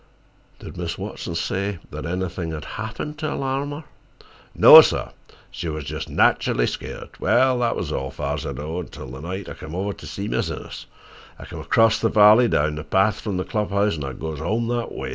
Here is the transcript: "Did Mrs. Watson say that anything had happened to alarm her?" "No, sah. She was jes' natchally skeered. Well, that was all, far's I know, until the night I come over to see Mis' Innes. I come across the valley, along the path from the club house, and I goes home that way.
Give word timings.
"Did 0.57 0.73
Mrs. 0.77 0.97
Watson 0.97 1.35
say 1.35 1.77
that 1.91 2.07
anything 2.07 2.49
had 2.53 2.65
happened 2.65 3.19
to 3.19 3.31
alarm 3.31 3.69
her?" 3.69 3.83
"No, 4.55 4.81
sah. 4.81 5.11
She 5.51 5.69
was 5.69 5.87
jes' 5.91 6.05
natchally 6.09 6.67
skeered. 6.67 7.11
Well, 7.19 7.59
that 7.59 7.75
was 7.75 7.91
all, 7.91 8.09
far's 8.09 8.43
I 8.47 8.53
know, 8.53 8.79
until 8.79 9.05
the 9.11 9.21
night 9.21 9.47
I 9.47 9.53
come 9.53 9.75
over 9.75 9.93
to 9.93 10.07
see 10.07 10.27
Mis' 10.27 10.49
Innes. 10.49 10.87
I 11.37 11.45
come 11.45 11.59
across 11.59 11.99
the 11.99 12.09
valley, 12.09 12.45
along 12.47 12.75
the 12.77 12.83
path 12.83 13.19
from 13.21 13.37
the 13.37 13.43
club 13.45 13.69
house, 13.69 13.93
and 13.93 14.03
I 14.05 14.13
goes 14.13 14.39
home 14.39 14.69
that 14.69 14.91
way. 14.91 15.09